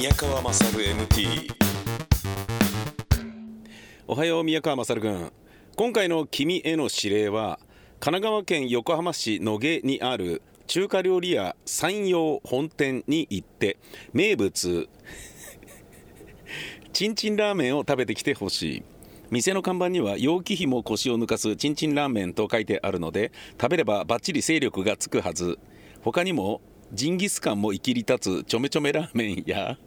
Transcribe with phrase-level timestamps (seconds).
[0.00, 1.52] 宮川勝 MT
[4.06, 5.30] おはよう宮川勝君。
[5.76, 7.60] 今回の君への指令は
[8.00, 13.76] 神奈川県横浜市野毛にある中華料理屋山陽本店に行って
[14.14, 14.88] 名物
[16.94, 18.82] チンチンラーメンを食べてきてほしい。
[19.30, 25.58] 店の看板には容器費も腰を抜かすチンチンラーメンと書いてあるので食べればバッチリ勢力がつくはず。
[26.00, 26.62] 他にも
[26.94, 29.78] ジンギスカンも生きり立つちょめちょめラーメンや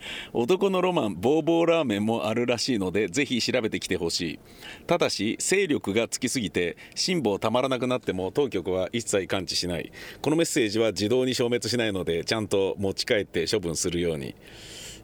[0.32, 4.38] 男のロマンボーボーラーメンもあるらしいのでぜひ調べてきてほしい。
[4.86, 9.92] ただし勢力がつきすぎて辛抱たまらなくなっても当局は一切感知しない。
[10.20, 14.34] このメッセージは自動に消滅しないのでちゃんと持ち帰って処分するように。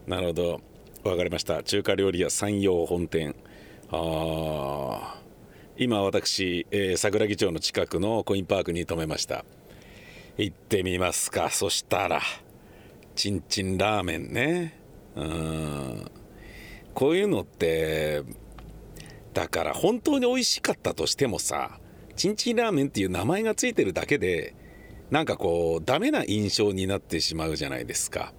[0.07, 0.61] なるほど。
[1.03, 1.61] 分かりました。
[1.63, 3.35] 中華料理屋山陽本店。
[3.89, 5.25] あー。
[5.77, 9.43] 今私、えー、桜木町の近くのコインパークに停めました。
[10.37, 11.49] 行ってみますか。
[11.49, 12.21] そしたら
[13.15, 14.84] ちんちんラーメンね。
[15.15, 16.11] うん。
[16.93, 18.23] こういうのって
[19.33, 21.79] だから本当に美味しかったとしてもさ
[22.15, 24.55] ちんちんラーメンっていう名前がついてるだけで
[25.11, 28.33] なんかこうダメな印象になってしまうじゃないですか。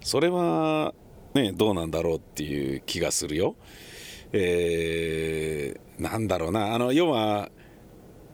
[0.00, 0.94] それは
[1.34, 3.54] ね、どうなんだろうっていう気がするよ。
[4.32, 6.74] えー、なんだろうな。
[6.74, 7.50] あの要は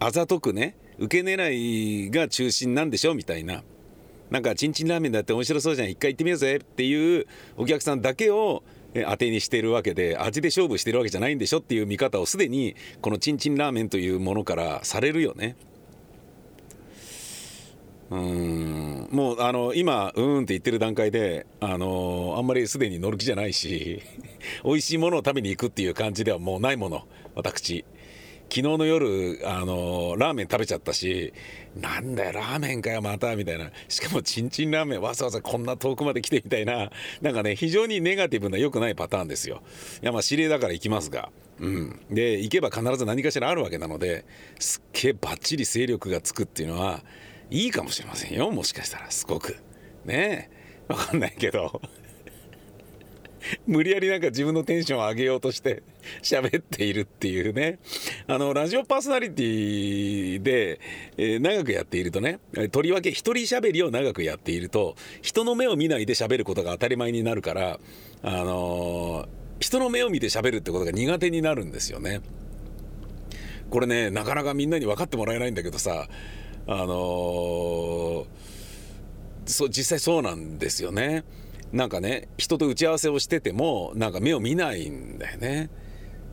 [0.01, 1.53] あざとくね受け狙
[2.07, 3.15] いが中心なんでしょ？
[3.15, 3.63] みたいな。
[4.35, 5.91] なんかちんちんラーメンだって面白そうじゃん。
[5.91, 7.25] 一回行ってみようぜっていう
[7.57, 15.55] お客さんだけを当てにしてるわけで味で勝負してるわけじゃないんでしょっていう見方をすでにこのちんちんラーメンというものからされるよね。
[18.11, 19.09] うん。
[19.13, 24.03] もうあの今うーんって言ってる段階であのあんまりすでに乗る気じゃないし
[24.65, 27.85] 美味しいものを食べに行くっていう感じではもうないもの私。
[28.49, 31.33] 昨日の夜あのラーメン食べちゃったし
[31.75, 33.71] なんだよラーメンかよまたみたいな。
[33.89, 36.91] しかもちんちんラーメンわざわざこんな遠くまで来てみたいな。
[37.21, 39.63] なんかね非常にネガティブな良くないパターンですよ。
[40.03, 41.31] いやまあ指令だから行きますが。
[41.59, 42.01] うん。
[42.11, 44.25] で行けば必ず何かしらあるわけなので
[44.59, 47.03] すっげえバッチリ勢力がつくっていうのは
[47.51, 49.11] いいかもしれませんよもしかしたら。
[49.11, 49.57] すごく。
[50.05, 50.65] ねえ。
[50.89, 51.81] 分かんないけど。
[53.67, 55.83] 無理やりなんか自分のテンションを上げようとして
[56.23, 57.79] 喋っているっていうね
[58.27, 60.81] あのラジオパーソナリティで、
[61.17, 62.39] えー、長くやっているとね
[62.71, 67.81] とりわけ一人喋りを長くやっていると人の目を見ないで喋ることが当たり前になるから
[68.23, 69.29] あのー、
[69.61, 72.21] 人の目を見て喋るってことが苦手になるんですよね
[73.71, 76.09] これねなかなかみんなに分かってもらえないんだけどさ
[76.67, 78.27] あのー、
[79.47, 81.25] そう実際そうなんですよね。
[81.75, 85.71] なんかね人と打ち合わせをしててもなんか目を見ないんだよね。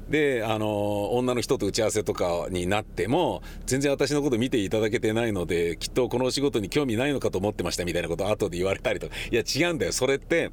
[0.07, 9.15] であの女の人と打ち合わせとかになっても全然私のこと見ていただけてないのできっとこのお仕事に興味ないのかと思ってましたみたいなことを後で言われたりとか。
[9.31, 9.91] いや違うんだよ。
[9.93, 10.51] それって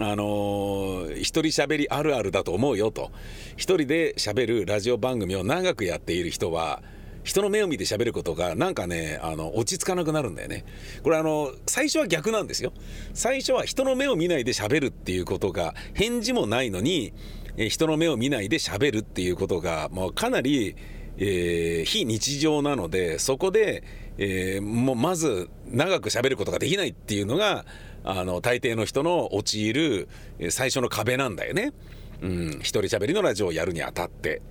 [0.00, 3.10] あの一人喋りあるあるだと思うよと。
[3.56, 6.82] 一人で喋るラジオ番組を長くやっている人は
[7.24, 10.64] 人の目を見て喋ることがなんかねあの落ち着かなくなるんだよね
[11.02, 12.72] これあの最初は逆なんですよ
[13.14, 17.12] 最初は人の目を見ないで喋るっていうことが返事もないのに
[17.56, 20.74] 人の目を見ないで喋るっていうことがもうかなり、
[21.18, 23.84] えー、非日常なのでそこで、
[24.18, 27.64] えー、もうまず長く喋ることができないっていうのが
[28.04, 30.08] あの大抵の人の陥る
[30.50, 31.72] 最初の壁なんだよね。
[32.20, 34.42] うん、一人喋りのラジオをやるにあたって。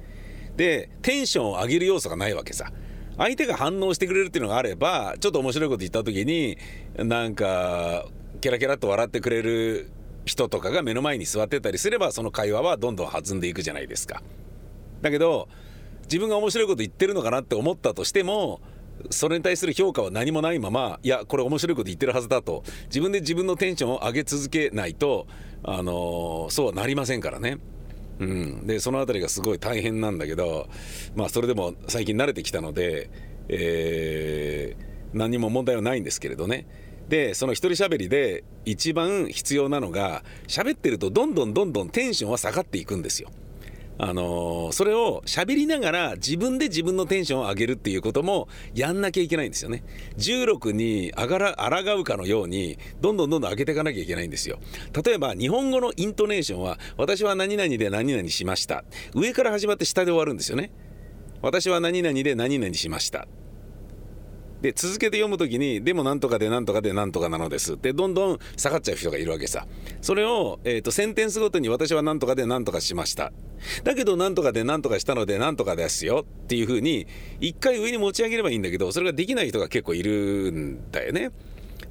[0.57, 2.71] でテンションを上げる要素がないわけさ。
[3.17, 6.57] 相手が反応してくれるっていうのがあればちょっと面白いこと言った時に
[6.95, 8.05] なんか
[8.39, 9.91] ケラケラと笑ってくれる
[10.25, 14.23] 人とかが目の前に座ってたりすればその会話はどんどん弾んでいくじゃないですか。
[15.01, 15.49] だけど
[16.03, 18.61] 自分が面白いこと言ってるのかなって思ったとしても
[19.09, 22.63] それに対する評価は何もないままいやこれ面白いこと言ってるはずだと。
[22.85, 25.27] 自分で自分のテンションを上げ続けないと
[25.63, 27.59] あのそうはなりませんからね。
[28.21, 30.69] うん、でその辺りがすごい大変なんだけど
[31.15, 33.09] まあそれでも最近慣れてきたので、
[33.49, 36.67] えー、何にも問題はないんですけれどね
[37.09, 43.29] でその一人喋りで一番必要なのが喋ってるとどんどんどんどんテンションは下がっていくんですよ。
[43.97, 49.83] あのー、それを喋りながら自分で自分のテンションを上げるっていうこともやんなきゃいけないんですよね。
[50.17, 54.59] 16にあがら抗うかのようにどんどんどんどん上げていかなきゃいけないんですよ。
[55.05, 58.83] 例えば日本語のイントネーションは私は何々で何々しました
[59.13, 60.71] 上から始まって下で終わるんですよね。
[61.41, 63.27] 私は何々で何々しました
[64.61, 69.67] で続けて読む時にでもなんとかでなんとかでなんとかなのですでどんどん下がっちゃう人がいるわけさ。
[70.01, 73.31] それを、えーと、センテンスごとに私はなんとかでなんとかしました。
[73.83, 76.25] だけどなんとかでなんとかしたのでなんとかですよ。
[76.25, 77.07] っていうふうに
[77.39, 81.31] 一回上に持ち上げればいいんだけどそれができない人が結構いるんだよね。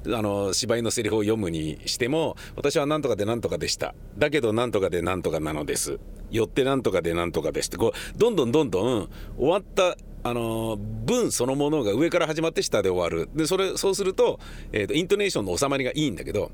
[0.07, 3.93] あの芝居のセリフを読むにしても私は何とかで何とかでした。
[4.17, 5.99] だけど何とかで何とかなのです。
[6.31, 13.29] よって何とかで何とかですってこうどんどんどんどん終わったあの文そのものが上から始まって下で終わる。
[13.35, 14.39] でそれそうすると,、
[14.71, 16.51] えーとイントネーションの収まりがいいんだけど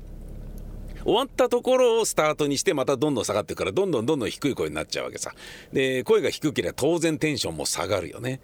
[1.04, 5.32] 終わったところをスタートにしてまたどんどん下がっていくからどんどんどんどん低い声になっちゃうわけさ。
[5.72, 8.40] で声が低ければ当然テンションも下がるよね。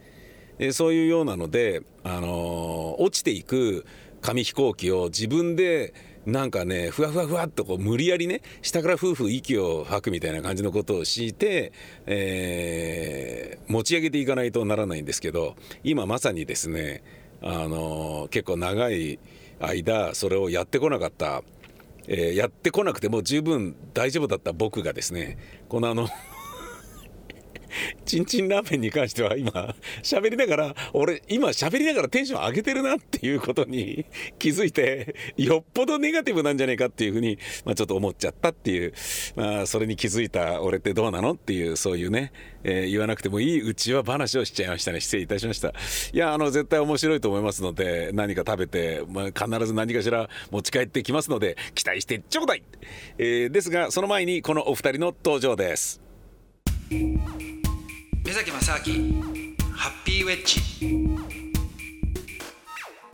[0.58, 3.84] でそういうようなので、あのー落ちていく
[4.20, 5.92] 紙飛行機を自分で
[6.26, 11.72] なんかねふわふわふわっとこう無理やりね下から夫婦息を吐くみたいな感じのことを敷いて、
[12.06, 17.02] えー持ち上げていかないとならないんですけど今まさにですね、
[17.42, 19.18] あのー結構長い
[19.60, 21.42] 間それをやってこなかった、
[22.06, 25.38] えーやってこなくても十分大丈夫だった僕がですね
[25.68, 26.08] このあの
[28.04, 34.06] チンチンラーメンに関しては今喋りながら俺今喋りながらテンション上げてるなっていうことに
[34.38, 38.92] 気づいてよっぽどネガティブなんじゃないかっていうふうに、まあ、ちょっと思っちゃったっていう、
[39.36, 42.32] まあ、それに気づいた俺ってどうなのっていうそういうね、
[42.62, 45.00] えー言わなくてもいいうちは話をしちゃいましたね。
[45.00, 45.72] 失礼いたしました。
[46.12, 52.62] いやあの絶対面白いと思いますので何か食べて、まあ、必ず何かしら持ち帰ってきますので期待してちょうだい、
[53.18, 56.00] えーですがその前にこのお二人の登場です。
[58.26, 59.22] 目崎正明
[59.74, 60.58] ハッピーウェッジ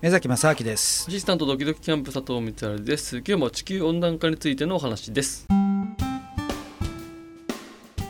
[0.01, 1.07] 目崎正明です。
[1.09, 3.17] アシスタントドキドキキャンプ佐藤光晴です。
[3.17, 5.49] 今日も地球温暖化についてのお話です。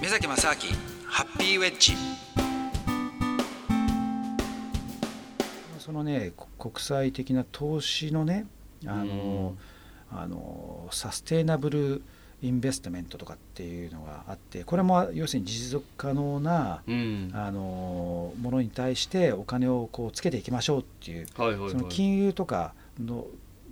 [0.03, 0.55] 目崎正明
[1.07, 1.95] ハッピーウェッジ
[5.79, 8.47] そのねこ国際的な投資のね
[8.87, 9.57] あの、
[10.13, 12.03] あのサステイナブル
[12.43, 17.31] インベストメントとかっていうのがあってこれも要するに持続可能なうん。
[17.35, 21.71] あのものに対してお金をこうつけていきましょうっていうはいはいはい。
[21.71, 23.27] その金融とかの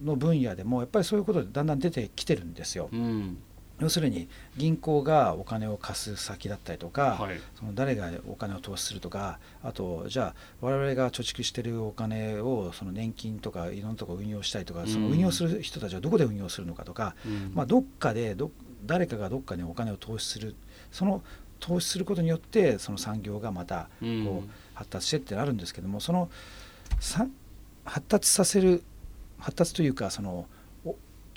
[0.05, 2.89] の分野でもやっぱりそういうことでだんだん出てきてるんですよ。
[2.93, 3.39] うん
[3.81, 7.41] 要するに銀行がお金を貸す先だったりとか、はい。
[7.59, 17.53] その誰がお金を投資するとかあとじゃあ我々が貯蓄してるお金をその年金とかいろんなとこ運用したりとか、そのうん運用する人たちはどこで運用するのかとか、うん。
[17.55, 18.51] まあ、どっかでど
[18.87, 20.55] 誰かがどっかにお金を投資する
[20.93, 21.23] その
[21.61, 24.25] 投資することによってその産業がまたうん。
[24.25, 26.31] こう発達してってなるんですけどもその
[27.01, 27.27] さ
[27.85, 28.85] 発達させる
[29.39, 30.47] 発達というかそのお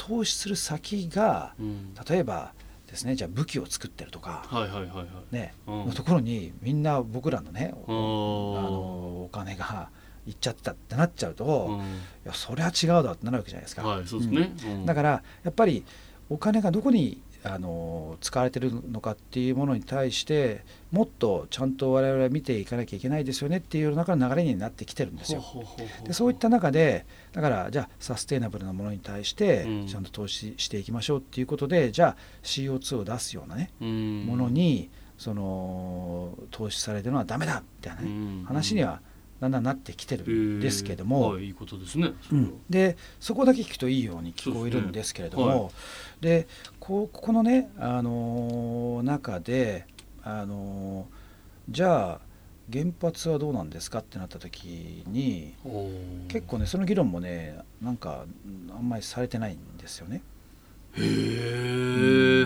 [0.07, 1.93] 投資する先がうん。
[2.09, 2.53] 例えば
[2.87, 5.07] ですねじゃあ武器を作ってるとか、はいはいはいはい。
[5.35, 5.85] ねうん。
[5.87, 7.95] のところにみんな僕らのねあの
[9.25, 9.89] お金が
[10.27, 11.79] いっちゃったってなっちゃうと、いうん。
[12.25, 13.83] やそれは違うだってなるわけじゃないですか。
[13.87, 14.53] はいそうですね。
[14.65, 14.85] うん。
[14.85, 15.83] だからやっぱり
[16.29, 25.43] お金がどこにあの使われてるのかっていうものに対してもっとちゃんと我々は見ていかなきゃいけないですよねっていう中の流れになってきてるんですよ。
[26.03, 29.87] でそういった中でだからじゃあサステイナブルなものに対してうん。
[29.87, 34.25] ちゃんと投資していきましょうっていうことで、じゃあ CO2 を出すようなねうん。
[34.25, 38.43] ものにその投資されてるのはダメだみたいなねうん。
[38.45, 39.01] 話には
[39.41, 45.71] だんだんなってきてるんですけども、はいいいことですねうん、でそこだけ聞くといいように聞こえるんですけれども。
[46.21, 46.47] ですねで
[46.79, 49.87] こここのね、あのー中で、
[50.23, 52.19] あのーじゃあ
[52.71, 55.53] 原発はどうなんですかってなった時に
[56.27, 60.21] 結構ねその議論もねなんかうんあんまりされてないんですよね。
[60.93, 62.45] へえ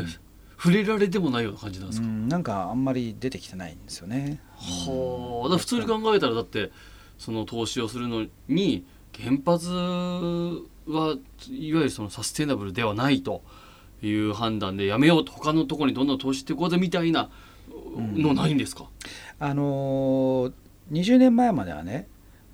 [0.58, 2.08] 触れられてもないような感じなんですか？
[2.08, 4.39] うん、なんかあんまり出てきてないんですよね。
[4.55, 5.58] はあ。
[5.58, 6.72] 普通に考えたらだって
[7.17, 8.86] その投資をするのに
[9.17, 11.17] 原発はいわ
[11.48, 13.41] ゆるそのサステイナブルではないと
[14.01, 17.29] いう判断でやめようと他のところにどんどん投資していこうぜみたいな
[17.98, 18.89] のないんですか、
[19.39, 20.53] あのー
[20.91, 22.07] 20年前まではね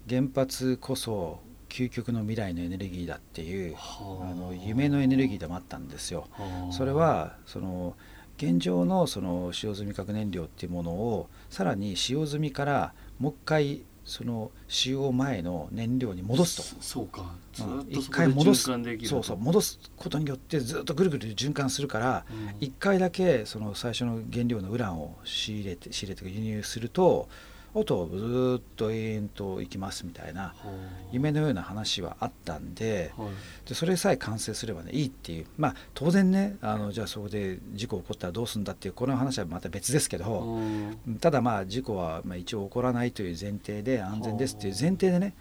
[0.10, 4.34] 原発こそ究極の未来のエネルギーだっていうはあ。
[4.34, 6.28] の夢のエネルギーでもあったんですよ。
[6.32, 6.74] はあ。
[6.74, 7.96] それはその
[8.38, 16.82] 現状のその使用済み核燃料っていうものをさらに使用済みからもう一回その使用前の燃料に戻すと。
[16.82, 17.36] そうか。
[17.54, 18.64] ずっうん一回戻す。
[18.64, 22.56] そうそう戻すことによってずっとぐるぐる循環するからうん。
[22.60, 27.30] 一回だけその最初の原料のウランを仕入れて仕入れて輸入すると
[27.74, 30.70] あとずーっと永遠といきますみたいなはあ
[31.12, 33.30] 夢のような話はあったんではい。
[33.68, 41.18] でそれさえ完成すればねいいっていうまあ当然ねあのじゃあそこで事故起こったらどうするんだっていうこの話はまた別ですけど、うん。
[41.20, 45.34] ただまあ事故はまあ一応起こらないという前提で安全ですっていう前提でね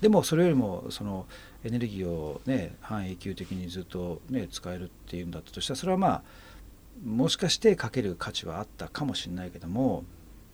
[0.00, 1.26] でもそれよりもその
[1.64, 6.22] エネルギーをね半永久的にずっとね使えるっていうんだったとしたらそれはまあ
[7.04, 10.04] もしかしてかける価値はあったかもしれないけども、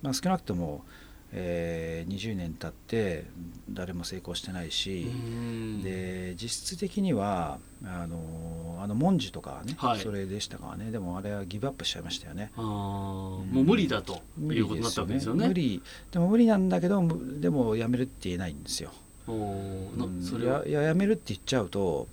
[0.02, 0.84] まあ、少なくとも
[1.32, 3.24] えー20年経って
[3.70, 5.82] 誰も成功してないし、うん。
[5.82, 10.00] で実質的にはあのあのモンジとかはね、はい。
[10.00, 10.90] それでしたからね。
[10.90, 12.50] でもあれはギブアップしちゃいましたよね。
[12.56, 12.62] あー。
[12.64, 15.46] もう無理だということになったわけですよね。
[15.48, 15.82] 無理。
[16.10, 18.90] でも無理なんだけどむでもやめるって言えないんですよ。
[19.28, 20.22] おうん。
[20.22, 20.66] それは。
[20.66, 22.08] いやいややめるって言っちゃうと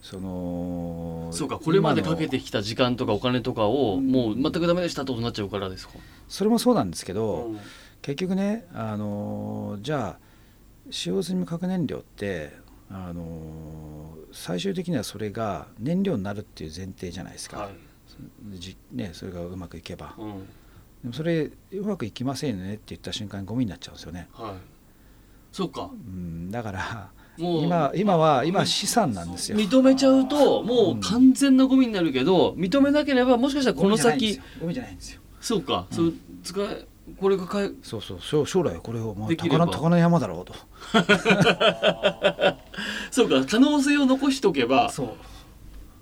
[0.00, 5.94] そのそうかこれまでかけてきた時間とかお金とかをうんもう全くダメでしたとになっちゃうからですか？
[6.28, 7.58] それもそうなんですけど、うん
[8.02, 10.18] 結局ねあのじゃあ
[10.90, 12.52] 使用済み核燃料って
[12.90, 18.58] あの最終的にはそれが燃料になるっていう前提じゃないですか、はい。
[18.58, 20.14] じね、それがうまくいけば。
[20.18, 20.46] うん。
[21.02, 24.52] でもそれうまくいきませんよねって言った瞬間にゴミになっちゃうんですよね、はい。
[25.52, 25.90] そうか。
[25.92, 29.58] うん、だからもう今今は今資産なんですよ。
[29.58, 35.20] 認めちゃうともう完全なゴミになるけど認めなければもしかしたらこの先ゴミじゃないんですよ。
[35.40, 36.84] そうか、そう使え
[37.20, 39.66] これがかえそうそう将将来これをもうできれば。
[39.66, 40.54] 宝の宝の山だろうと。
[43.10, 45.06] そうか可能性を残しておけばそう。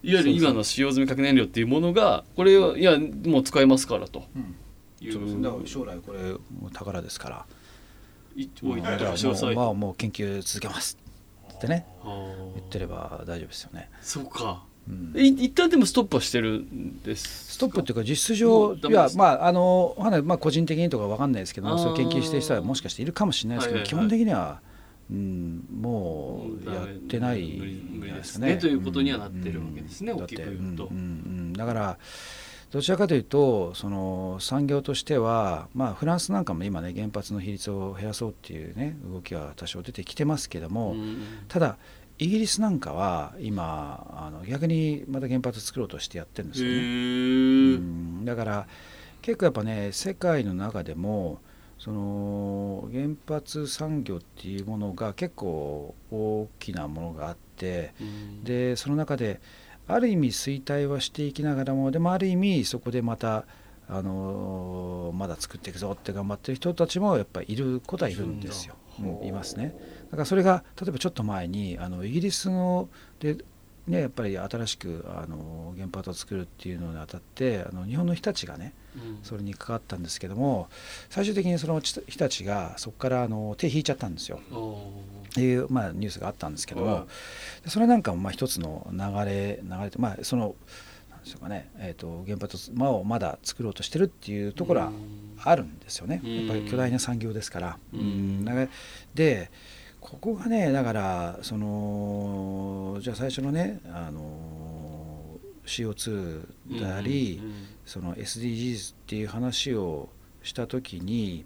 [0.02, 4.25] いわゆる今の使用済み核燃料っていうものがこれをいやもう使えますからと。
[4.34, 4.54] うん。
[5.00, 7.46] いうそうそうだから将来これもう宝ですから。
[8.36, 10.98] い置いてまあ、もう研究続けます
[11.54, 11.86] ってね。
[12.04, 14.62] 言ってれば大丈夫ですよね、そうか。
[14.70, 14.75] うん
[15.14, 24.09] い一旦でもストップはしてるんですストップっていうか実質も上いやまああのまあ個人的にとかわかんないですけど研究してる人はもしかしているかもしれないですけど、はいはいはい。
[24.09, 24.61] 基本的には、
[25.11, 28.57] うん、もうやってない無理無理んですね。
[28.57, 30.87] ということにはなってるわけですねうん大きく言うと。
[30.87, 31.52] うんうん。
[31.52, 31.99] だから
[32.71, 41.19] どちらかというとその産業としては、まあ、フランスなんかも今ね原発の比率を減らそうっていうね動きは多少出てきてますけども、うん。
[41.49, 41.78] ただ
[42.18, 46.75] イギリスなんかは今あの逆にまた原発作ろうとしてやってるんですよね。
[46.76, 48.25] へうーん。
[48.25, 48.66] だから
[49.23, 51.40] 結構やっぱね世界の中でも
[51.78, 58.44] その原発産業っていうものが結構大きなものがあってうん。
[58.44, 59.40] でその中で
[59.88, 63.44] ある意味衰退はしていきながらもでもある意味そこでまた
[63.88, 68.87] あのまだ作っていくぞって頑張ってる人たちもやっぱりいることはいるんですよ、うん
[69.26, 69.76] いますね。
[70.07, 72.88] だからそれが例えばちょっと前にあのイギリスの
[73.21, 73.37] で
[73.87, 79.19] ねやっぱり新しくあの原発を作るっていうのにあたってあの日本の日立がねうん。
[79.23, 80.69] それに関わったんですけども
[81.11, 84.40] 最終的にその日立がそこからあの手引いちゃったんですよ。
[84.50, 84.90] お
[85.28, 87.07] っていう、まあ、ニュースがあったんですけども、
[87.66, 90.55] それなんかもまあ一つの流れ流れてまあその
[91.26, 94.92] でしょうかね、えー、と原発をまだ作ろうとしてるっていうところは
[95.45, 96.37] あるんですよね、うん。
[96.38, 97.78] やっぱり巨大な産業ですから。
[97.92, 98.45] うん。
[99.14, 99.50] で
[100.00, 107.52] ここがねだからそのじゃあ最初のねあの CO2 だり、うん
[107.87, 110.09] その SDGs っていう話を
[110.42, 111.45] した時に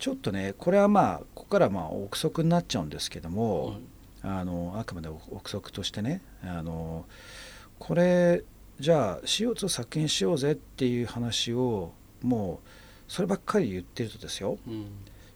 [0.00, 3.76] ちょっとねこれはまあここからまあ憶測になっちゃうんですけども、はい。
[4.22, 7.04] あのあくまで憶測としてねあの
[7.78, 8.42] これ
[8.78, 11.92] じゃあ CO2 削減しようぜっていう話を
[12.22, 12.68] もう
[13.12, 14.58] そればっかり言ってるとですよ。
[14.66, 14.86] うん。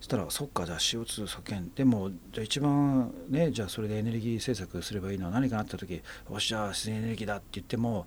[0.00, 1.70] そしたらそっかじゃあ CO2 削減。
[1.74, 6.00] でもじゃあ一番ねじゃあそれでエネルギー政策すればいいのは何かなった時よ
[6.36, 8.06] っしゃ自然エネルギーだって言っても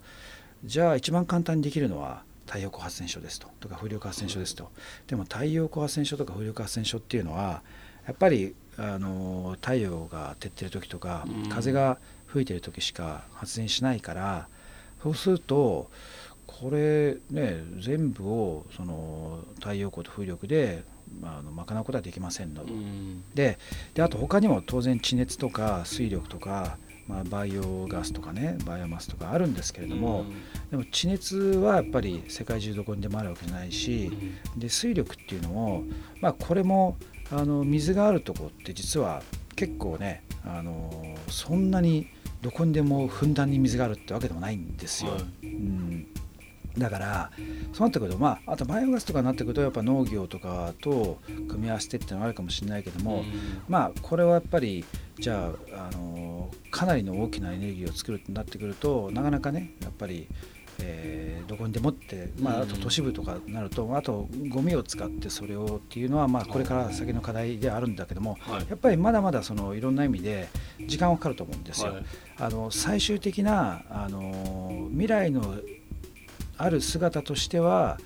[0.64, 3.48] じゃあ一番簡単にできるのは太陽光発電所ですと。
[3.60, 4.70] とか風力発電所ですと、
[5.06, 7.62] でも太陽光発電所とか風力発電所っていうのは
[8.06, 11.48] やっぱりあの太陽が照ってる時とか、うん。
[11.48, 14.48] 風が吹いてる時しか発電しないから
[15.04, 15.90] そうすると
[16.46, 20.82] これね全部をその太陽光と風力で
[21.20, 23.22] まああの賄うことはできませんの、うん。
[23.34, 23.58] で
[23.92, 30.24] であと他にも当然地熱とか水力とか、まあ、バイオガスとかねバイオマスとかあるんですけれども、
[30.70, 34.10] でも地熱はやっぱり世界中どこにでもあるわけじゃないし、
[34.56, 35.84] で水力っていうのも、
[36.22, 36.96] まあ、これも
[37.30, 39.22] あの水があるとこって実は
[39.54, 42.08] 結構ねあのそんなに
[42.44, 45.12] どこにでもふんだんに水があるってわけでもないんですよ。
[45.12, 45.46] はい。
[45.46, 46.06] うん。
[46.76, 47.30] だから
[47.72, 53.24] そうなってくるとまああとバイオガスとかになってくるとやっぱ農業とかと組み合わせてっていうのはあるかもしれないけども、うん。
[53.66, 54.84] まあこれはやっぱり
[55.18, 60.28] じゃあ、あのかなりの大きなエネルギーを作るってなってくるとなかなかねやっぱり、
[60.80, 68.66] えーどこにでもって、まあ、あと都市部とかになると、あとゴミを使ってそれをっていうのは、まあ、これから先の課題ではあるんだけどもはい。
[68.68, 70.48] やっぱりまだまだそのいろんな意味で
[70.86, 71.92] 時間はかかると思うんですよ。
[71.92, 72.04] はい。
[72.38, 75.54] あの最終的なあの未来の
[76.56, 77.98] ある姿としては、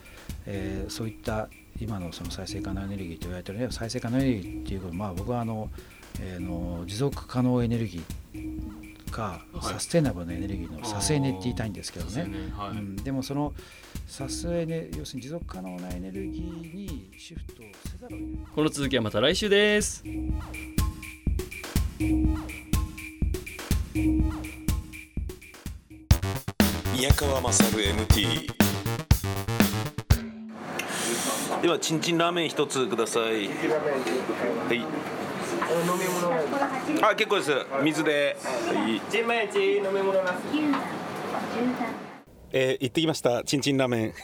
[0.44, 1.48] えーそういった
[1.80, 5.70] 今のその再生可能エネルギーと言われてるね再生可能エネルギーっていうことまあ僕はあの、
[6.20, 8.48] えーの持続可能エネルギー
[9.18, 9.64] か、はい。
[9.64, 12.22] サステナブルなエネルギーのサスエネって言いたいんですけどね。
[12.56, 12.70] はい。
[12.70, 13.52] うん、でもその
[14.06, 18.46] サスエネ要するに持続可能なエネルギーにシフトせざるを得ない。
[18.54, 20.04] この続きはまた来週です。
[26.94, 28.52] 宮川勝 MT
[31.62, 33.25] ではチンチンラーメン一つください。
[33.25, 33.32] は
[34.75, 35.17] い
[35.70, 36.32] 飲み物
[37.08, 37.52] あ結構です。
[37.82, 38.37] 水で。
[38.40, 39.00] はい。
[39.10, 40.34] チンマヨチ飲み物な
[42.52, 43.44] えー行ってきました。
[43.44, 44.14] チンチンラーメン。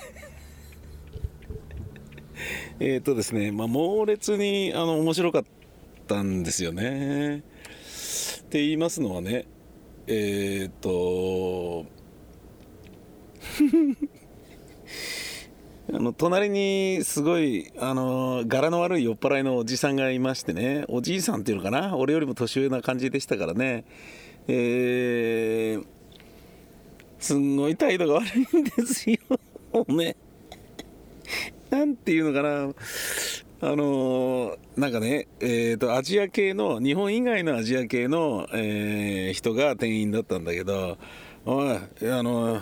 [2.81, 5.45] えっとですね、まあ、猛烈にあの面白かっ
[6.09, 7.39] たんですよね。
[7.39, 7.43] っ
[8.49, 9.47] て言いますのはね
[10.07, 11.87] えっ、と
[15.93, 21.97] あの隣にすごいあの柄の悪い酔っ払いのおじさんがいましてねおじいさんっていうのかな？
[21.97, 23.85] 俺よりも年上な感じでしたからね
[24.49, 25.87] えー
[27.19, 29.19] すんごい態度が悪いんですよ。
[29.73, 30.15] もうね。
[31.71, 32.75] なんていうのかな？
[33.71, 40.99] あのなんかね、えー、とアジア系の日本以外のアジア系の、えー人が店員だったんだけど
[41.47, 42.61] 「おいあの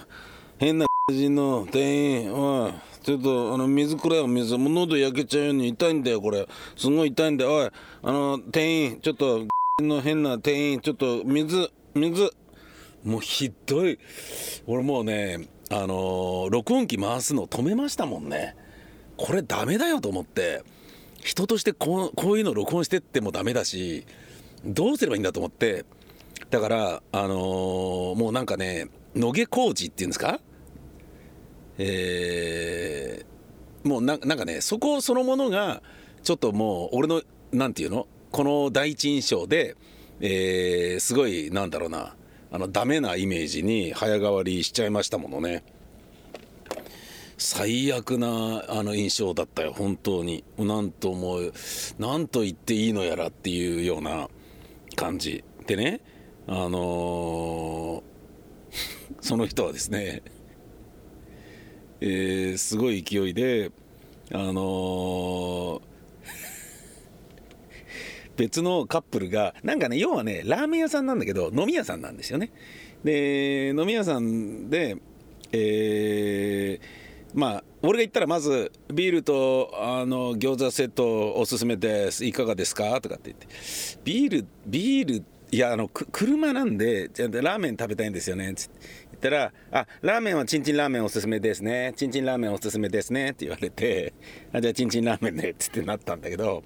[0.59, 6.47] 変な人の店員おいちょっとあの水くれよ水もう喉焼けちゃうように痛いんだよこれ。
[6.77, 7.57] すごい痛いんだよ。
[7.57, 7.71] おい
[8.05, 9.47] あの店員ちょっと
[9.81, 12.31] の変な店員ちょっと水水。
[13.03, 13.99] もうひどい。
[14.69, 18.55] 俺もうねあの録音機回すの止めましたもんね。
[19.17, 20.63] これダメだよと思って。
[21.21, 24.07] 人としてこうこういうの録音してってもダメだし
[24.65, 25.85] どうすればいいんだと思って。
[26.51, 30.39] だからあのもうなんかね野毛工事っていうんですか？
[31.79, 33.33] えー
[33.89, 35.83] もうなんかねそこそのものが
[36.23, 38.07] ちょっともう俺のなんていうの？
[38.31, 39.77] この第一印象で、
[40.21, 42.15] えーすごいなんだろうな。
[42.55, 45.65] あのダメなイメージに早変わりしちゃいましたものね。
[47.39, 50.45] 最悪なあの印象だったよ本当に。
[50.59, 51.53] なんともう
[51.99, 54.29] なんと言っていいのやらっていうような
[54.95, 56.01] 感じでね。
[56.47, 58.03] あのー
[59.21, 60.23] その人はですね
[62.05, 63.71] えーすごい勢いで
[64.33, 65.81] あのー
[68.37, 72.51] 別のカップルがなんかね要はねラーメン屋さんなんだけど飲み屋さんなんですよね。
[73.05, 74.97] で飲み屋さんで
[75.53, 82.25] えーまあ俺が言ったらまずビールとあの餃子セットおすすめです。
[82.25, 83.01] いかがですか？
[83.01, 83.47] とかって言って。
[84.05, 88.53] ビールビールいやあの車なんでラーメン食べたいんですよね。
[88.55, 88.81] つって。
[89.31, 91.93] ったら「あラーメンはチンチンラーメンおすすめですね。
[91.97, 94.13] チンチンラーメンおすすめですね」って言われて
[94.53, 96.65] 「あじゃあチンチンラーメンね」ってなったんだけど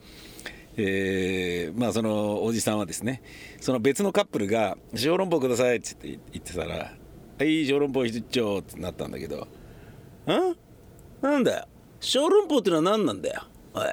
[0.76, 3.22] えーまあそのおじさんはですね
[3.60, 6.92] その別のカップルが「小籠包ください」っつって言ってたら
[7.38, 9.46] 「はい小籠包一丁」ってなったんだけど
[10.26, 10.56] 「ん
[11.22, 11.66] なんだよ。
[12.00, 13.42] 小籠包ってのは何なんだよ。
[13.74, 13.84] おい。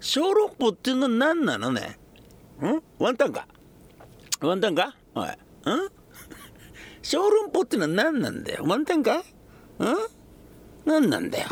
[0.00, 1.98] 小籠包っていうのは何なのね。
[2.62, 2.82] ん？
[2.98, 3.46] ワンタンか。
[4.40, 4.96] ワンタンか？
[5.14, 5.26] おい。
[5.26, 5.32] ん？
[7.02, 8.64] 小籠包ってのは何なんだよ？
[8.64, 9.24] ワンタンかん？
[10.84, 11.48] 何なんだよ？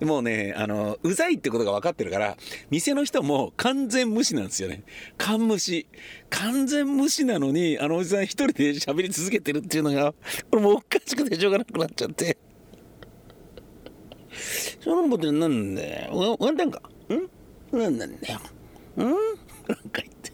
[0.00, 2.36] もうねあのうざいってことが分かってるから
[2.70, 4.84] 店の人も完全無視なんですよね。
[5.18, 5.86] 完無視。
[6.30, 10.12] 完全無視なのにあのおじさん一人で喋り続けてるっていうのが
[10.50, 12.38] これもうおかしくてしょうがなくなっちゃって。
[14.80, 16.36] 小籠包って何なんだよ？
[16.40, 17.76] ワワンタンかん？
[17.76, 18.40] 何なんだよ？
[18.96, 19.00] ん？
[19.02, 19.16] なん
[19.90, 20.32] か言って。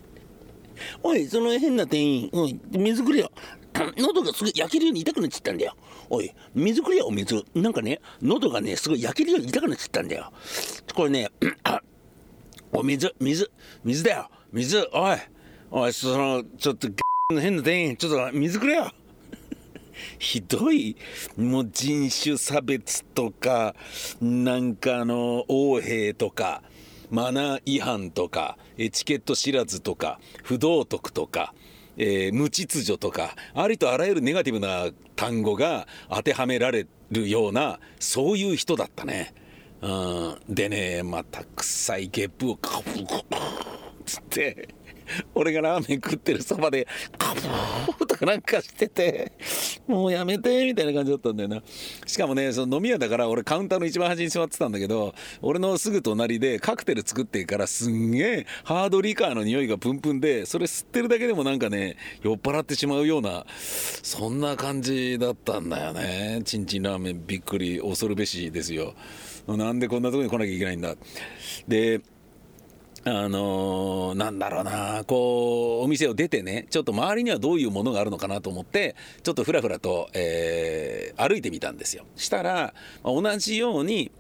[1.03, 2.31] おいその変な店員。
[2.33, 3.33] おい水くれよ
[3.97, 5.75] 喉がすごい焼けるように痛くなっちゃったんだよ。
[6.11, 7.45] おい水くれよお水。
[7.55, 10.33] なんかね喉がねすごい焼けるように痛くなっちゃったんだよ。
[10.95, 11.29] これね
[12.73, 13.51] お水水
[13.85, 14.31] 水だよ。
[14.53, 15.17] 水おい。
[15.71, 16.89] おいそのちょっと
[17.31, 18.91] 変な店員ちょっと水くれよ。
[20.19, 20.97] ひどい。
[21.37, 23.75] もう人種差別とか
[24.21, 26.63] なんかあの横兵とか
[27.11, 31.55] マナー違反とかエチケット知らずとか不道徳とか、
[31.99, 39.35] えー無秩序とかありとあらゆるネガティブな単語が当てはめられるようなそういう人だったね。
[39.81, 43.37] うん、でねまた臭いゲップをカブカブ
[44.05, 44.69] つって
[45.35, 49.33] 俺がラーメン食ってるそばでカブーとかなんかしてて
[49.89, 51.63] もうやめてみたいな感じだったんだよな。
[52.07, 66.43] しかもねその飲み屋だから俺カウンターの一番端に座ってたんだけど俺のすぐ隣でカクテル作ってからすんげえハードリカーの匂いがプンプンでそれ吸ってるだけでもなんかね酔っ払ってしまうようなそんな感じだったんだよね。
[66.45, 68.95] チンチンラーメンびっくり恐るべしですよ。
[69.47, 70.95] なんでこんなとこに来なきゃいけないんだ。
[71.67, 72.03] で
[73.09, 84.11] あのーなんだろうなこうお店を出てねちょっと周りにはどういうものがあるのかなと思ってちょっとふらふらと、えー歩いてみたんですよしたら同じように、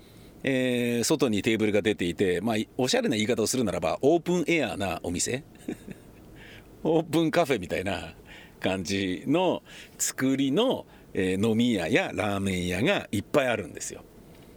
[0.42, 5.42] えー外にテーブルが出ていて、まあ、おしゃれな言い方をするならばオープンエアーなお店？
[6.82, 8.14] オープンカフェみたいな
[8.60, 9.62] 感じの
[9.98, 14.02] 作りの、えー飲み屋やラーメン屋がいっぱいあるんですよ。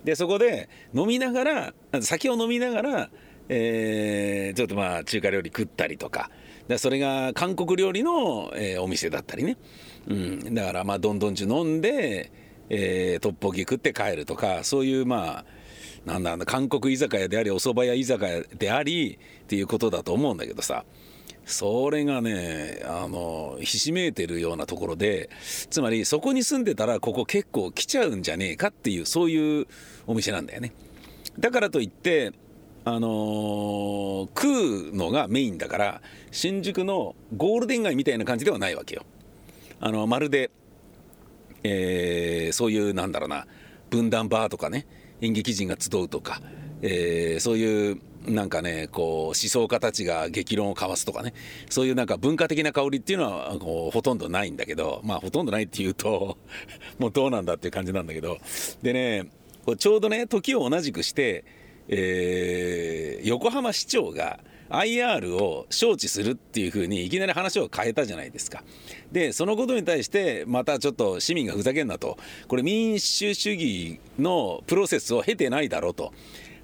[0.04, 3.10] でそこで飲みながら酒を飲みながら、
[3.54, 6.32] えーちょっとまあ中華料理食ったりとか。
[6.68, 9.58] でそれが韓国料理の、えーお店だったりね、
[10.08, 12.32] うん、だからまあどんどんち飲んで、
[12.70, 15.46] えートッポギ食って帰るとかそういうまあ
[16.06, 20.86] なんだ韓国居酒屋でありお蕎麦屋居酒屋でありっていうことだと思うんだけどさ。
[21.44, 25.32] それがねあのひしめいてるようなところで
[25.72, 29.68] つまりそこに住んでたらここ結構来ちゃうんじゃねえかっていうそういう
[30.06, 30.72] お店なんだよね。
[31.40, 32.32] だからといって
[32.84, 39.04] あのー食うのがメインだから新宿のゴールデン街みたいな感じではないわけよ。
[39.80, 40.52] あのまるで
[41.64, 43.46] えーそういうなんだろうな
[43.90, 44.88] 分断バーとかね
[45.22, 46.42] 演劇人が集うとか、
[46.82, 51.34] えーそういうなんかねこう思想家たちが激論を交わすとかね
[51.70, 56.38] そういうなんか文化的な香りっていうのはこうほとんどないんだけどまあほとんどないっていうと
[57.00, 58.38] もうどうなんだっていう感じなんだけど。
[58.82, 59.28] でね
[59.66, 61.46] こうちょうどね時を同じくして、
[61.88, 64.40] えー横浜市長が
[64.72, 68.64] IR を招致するっていう風にいきなり話を変えたじゃないですか。
[69.12, 72.18] でそのことに対してまたちょっと市民がふざけんなと
[72.48, 76.14] これ民主主義のプロセスを経てないだろうと。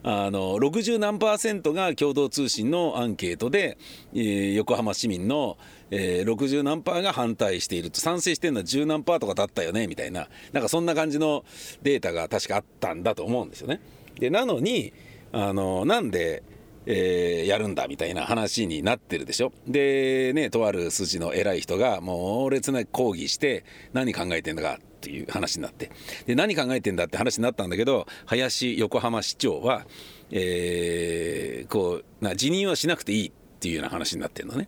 [0.03, 3.77] あの60何パーセントが共同通信のアンケートで、
[4.13, 5.58] えー横浜市民の、
[5.91, 11.43] えー60何パーが反対していると賛成してるのは10何パーとかだったよねみたいななんかそんな感じの
[11.82, 13.82] データが確かあったんだと思うんですよね。
[14.17, 14.93] でなのに
[15.39, 16.41] あのなんで
[16.88, 19.52] えーやるんだみたいな話になってるでしょ？
[19.67, 25.91] でねとある筋の偉い人が猛烈な抗議して何考えてんだかっていう話になって。
[26.26, 29.86] で何考えてんだって話になったんだけど林横浜市長は、
[30.32, 34.67] えーこうな辞任はしなくていいっていうような話になってるのね。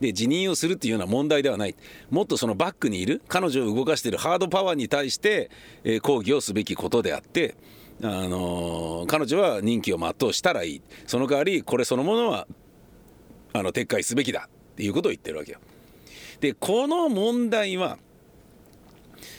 [0.00, 1.74] で辞任をするっていうような問題ではない。
[2.10, 5.50] もっとそのバックにいる彼女を動かしているハードパワーに対して、
[5.82, 7.56] えー抗議をすべきことであって、
[8.06, 12.46] あの彼女は任期を全うしたらいいその代わりこれそのものは
[13.54, 15.58] あの撤回すべきだっていうことを言ってるわけよ。
[16.40, 17.96] でこの問題は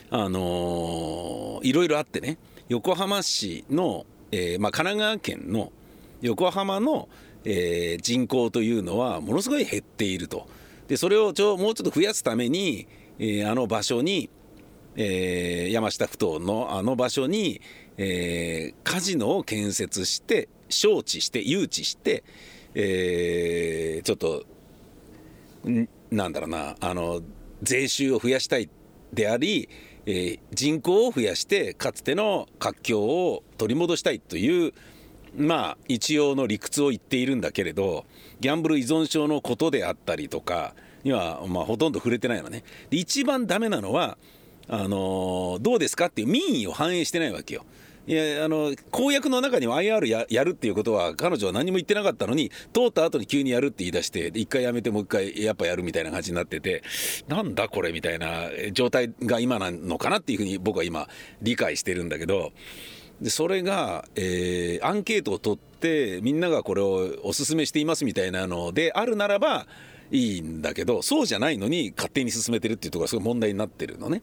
[0.10, 5.72] あのいろいろあってね横浜市の、えーまあ、神奈川県の
[6.22, 7.08] 横浜の、
[7.44, 10.48] えー人口というのはものすごい減っていると
[10.88, 12.88] でそれをちょもうちょっと増やすために、
[13.20, 14.30] えーあの場所に、
[14.96, 17.62] えー山下ふ頭のあの場所に、
[17.98, 22.24] えーカジノを建設して招致して誘致して、
[22.74, 24.46] えーちょっと
[25.70, 27.22] んなんだろうなあの
[27.62, 28.70] 税収を増やしたい
[29.14, 29.70] であり、
[30.06, 34.74] えー人口を増やしてかつての活況を取り戻したいという
[35.38, 38.06] まあ一応の理屈を言っているんだけれど
[38.40, 42.64] ギャンブル依存症のことであったりとかには、まあ、ほとんど触れてないのね。
[42.90, 44.18] で一番ダメなのは
[44.68, 47.66] あのーどうですかっていう民意を反映してないわけよ。
[48.08, 56.84] いやあの公約の中には IR ややるっていうことは彼女は何も言ってなかったのに通った後に急にやるって言い出して一回やめてもう一回やっぱやるみたいな感じになってて
[57.28, 61.08] なんだこれみたいな状態が今なのかなっていうふうに僕は今
[61.42, 62.52] 理解してるんだけど
[63.22, 69.68] でそれが、えーアンケートを取ってみんながこれをおすすめしていますみたいなのであるならば
[70.12, 74.22] いいんだけどそうじゃないのに勝手に進めてるっていうところがすごい問題になってるのね。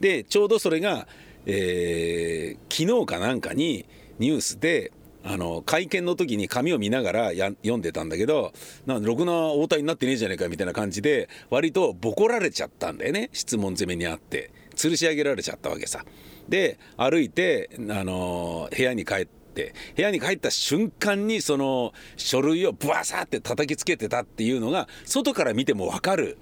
[0.00, 1.08] でちょうどそれが、
[1.48, 3.86] えー昨日かなんかに
[4.20, 4.92] ニュースで
[5.24, 8.52] あの会見の時に紙を見ながらや読んでたんだけど
[8.86, 16.04] なんろくな応対になってねえじゃねえかみたいな感じで割とボコられちゃったんだよね質問攻めにあって吊るし上げられちゃったわけさ。
[16.48, 26.38] で歩いてあの部屋に帰って部屋に帰った瞬間にその書類をブワサーって叩きつけてたっていうのが外から見ても分かる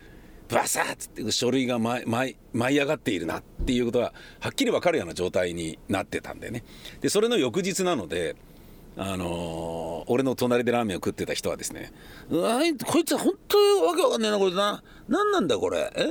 [0.48, 6.62] ブワサーっつって書類が舞い上がっているなっていうことがはっきり分かるような状態になってたんでね。
[7.00, 8.36] でそれの翌日なので
[8.96, 11.92] あのー俺の隣でラーメンを食ってた人はですね
[12.30, 14.82] 「うわいこいつは本当にわけわかんねえなこいつな。
[15.08, 15.92] 何なんだこれ？
[15.96, 16.06] え？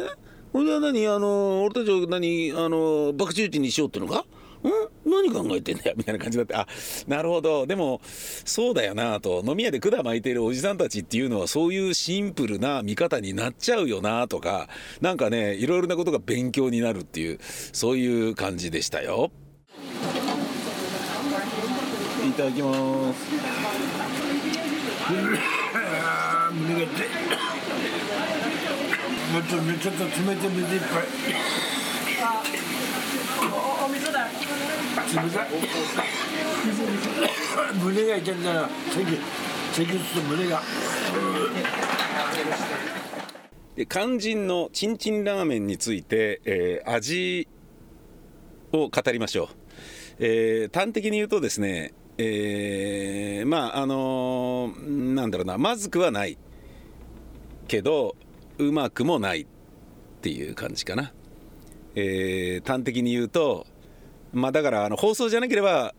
[0.51, 1.07] これは何？
[1.07, 2.51] あのー俺たちを何？
[2.51, 4.25] あのー爆打ちにしようってのか？
[5.05, 6.67] 何考えてんだよみたいな感じになってあ
[7.07, 7.67] なるほど。
[7.67, 9.43] でもそうだよなと。
[9.45, 14.67] 飲み屋で管巻いてるおじさんたちっていうのはそういうシンプルな見方になっちゃうよなとか
[15.01, 19.31] なんかねいろいろなことが勉強になるっていうそういう感じでしたよ。
[22.27, 22.77] いただきます。
[25.75, 27.07] あー胸が痛い。
[29.31, 31.03] もうちょっとちょっと冷たい水いっぱい
[37.83, 39.05] 胸が痛いんだよ咳
[39.73, 40.61] 咳すると胸が
[43.75, 47.47] で肝心のチンチンラーメンについて、えー味
[48.71, 49.47] を語りましょう、
[50.19, 56.37] えー端的に言うとですね、えーまああのーなんだろうなまずくはない
[57.67, 58.15] けど
[58.57, 59.45] うまくもないっ
[60.21, 61.11] ていう感じかな、
[61.95, 63.67] えー端的に言うと
[64.35, 65.95] まあだからあの放送じゃなければ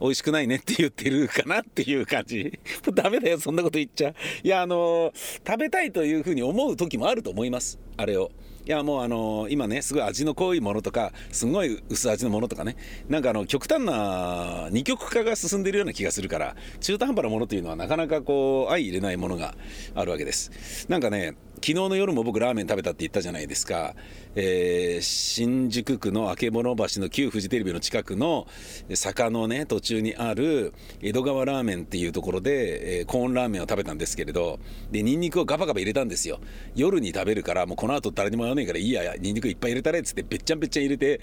[0.00, 2.58] 美味しくないねって言ってるかなっていう感じ。
[2.94, 4.14] ダメだよそんなこと言っちゃ。
[4.42, 5.12] いやあの
[5.46, 7.78] 食べたいというふうに思う時もあると思います。
[7.96, 8.30] あれを。
[8.66, 12.76] いやもうあの今ねすごい味の濃いものとかすごい薄味のものとかね。
[13.08, 19.54] なんかあの極端な二極化が進んでいるような気がするから中途半端なものというのはなかなかこう相入れないものが
[19.94, 20.86] あるわけです。
[20.88, 23.94] なんかね昨日の夜も僕ラーメン食べたって言ったじゃないですか、
[24.34, 26.50] えー新宿区の曙
[26.94, 28.46] 橋の旧フジテレビの近くの
[28.94, 34.58] 坂のね途中にある江戸川ラーメンっていうところで、えーコーンラーメンを食べたんですけれど
[34.90, 36.40] でニンニクをガバガバ入れたんですよ。
[36.74, 41.20] 夜に食べるからもうこの後誰にも言わねえからいいやニンニクいっぱい入れたれっつってべっちゃんべっちゃん入れて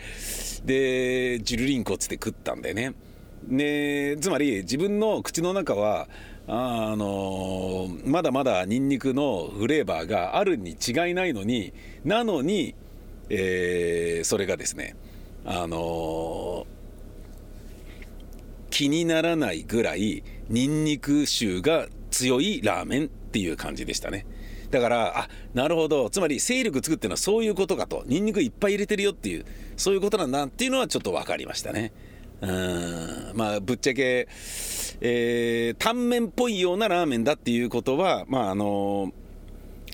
[0.65, 2.93] でジュルリンコっつって食ったんだよね。
[3.47, 6.07] ねつまり自分の口の中は
[6.49, 11.73] あのまだまだニンニクのフレーバーがあるに違いないのに
[12.05, 12.73] なのに、
[13.29, 14.95] えーそれがですね
[15.45, 16.65] あの
[18.69, 24.25] 気にならないぐらいニンニク臭が強いラーメンっていう感じでしたね。
[24.71, 26.09] だからあなるほど。
[26.09, 28.03] つまり勢力つくっていうのはそういうことかと。
[28.05, 29.45] ニンニクいっぱい入れてるよっていう
[29.77, 31.91] そういうことなんだっていうのはちょっと分かりましたね。
[32.41, 33.31] うん。
[33.35, 34.27] まあぶっちゃけ、
[35.01, 39.11] えー、タンメンっぽいようなラーメンだっていうことはまああの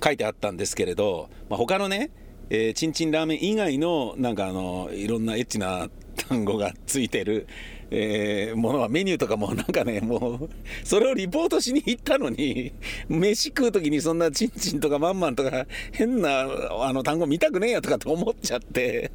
[0.03, 2.12] 書いてあったんですけれど、まあ、他のね、
[2.49, 7.47] えーチンチンラーメン以外のなんかあのいろんなエッチな 単語がついてる、
[7.89, 10.49] えーものはメニューとかもなんかねもう
[10.84, 12.73] それをリポートしに行ったのに
[13.08, 16.41] 飯食う時にそんなチンチンとかマンマンとか変な
[16.82, 19.12] あの単語見たくねえやとかって思っちゃって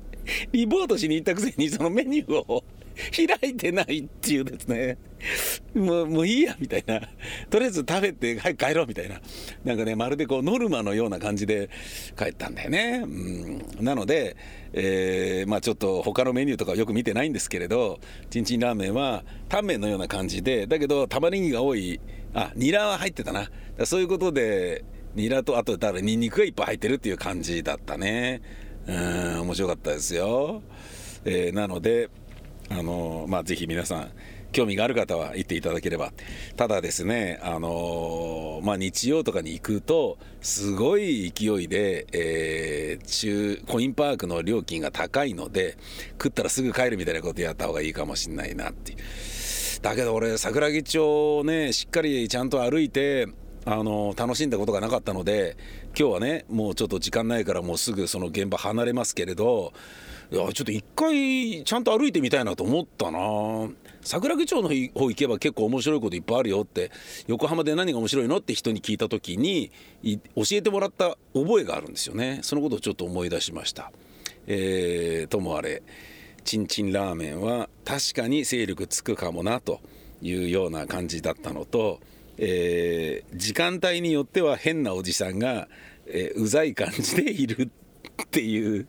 [0.53, 2.65] リポートしに行ったくせにそのメニューを
[3.15, 4.99] 開いてないっていうですね。
[5.75, 7.01] もうもういいやみたいな。
[7.51, 9.21] とりあえず食べて早く帰ろうみたいな。
[9.65, 11.71] なんかねまるでこうノルマのような感じで
[12.17, 14.37] 帰ったんだよね、うん、なので、
[14.73, 17.99] えーまあちょっと他のメニューとかよく見てないんですけれど
[18.31, 22.01] チンチンラーメンはタンメンのような感じでだけど玉ねぎが多い。
[22.35, 23.51] あニラは入ってたな。
[23.85, 24.85] そういうことで
[25.15, 28.43] ニラとあとだからニンニクがいっぱい入ってるっていう感じだったね。
[28.87, 30.63] うん面白かったですよ、
[31.25, 32.09] えーなので
[32.71, 34.11] あのまあぜひ皆さん
[34.53, 36.13] 興味がある方は行っていただければ。
[36.57, 45.77] ただですねあのまあ日曜とかに行くとすごい勢いで、えー中コインパークの料金が高いので
[46.13, 48.99] 食ったらすぐ帰るみたいなことやった方がいいかもしんないなっていう。
[49.83, 53.29] だけど俺桜木町をねしっかりちゃんと歩いて
[53.65, 55.57] あの楽しんだことがなかったので
[55.99, 59.73] 今日はねもうちょっと時間ないからもうすぐその現場離れますけれど
[60.31, 63.19] いやちょっと一回ちゃんと歩いてみたいなと思ったな。
[64.03, 66.91] 桜木町の方行けば結構面白いこといっぱいあるよって
[67.27, 69.71] 横浜で何が面白いのって人に聞いた時に
[70.03, 70.19] 教
[70.53, 72.41] えてもらった覚えがあるんですよね。
[72.43, 73.91] そのことをちょっと思い出しました。
[74.47, 75.83] えーともあれ
[76.45, 79.81] チンチンラーメンは確かに勢力つくかもなと
[80.23, 82.01] いうような感じだったのと、
[82.39, 85.69] えー時間帯によっては変なおじさんが、
[86.07, 87.71] えーうざい感じでいる
[88.23, 88.87] っていう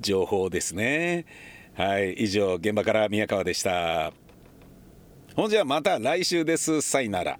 [0.00, 1.26] 情報ですね。
[1.74, 2.14] はい。
[2.14, 4.12] 以上現場から宮川でした。
[5.34, 6.80] ほんじゃまた来週です。
[6.80, 7.38] さいなら。